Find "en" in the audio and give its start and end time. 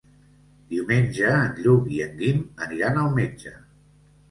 1.41-1.61, 2.07-2.17